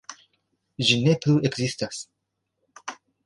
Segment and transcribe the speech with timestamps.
[0.87, 2.01] Ĝi ne plu ekzistas.